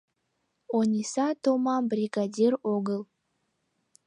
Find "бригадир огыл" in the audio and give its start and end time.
1.91-3.01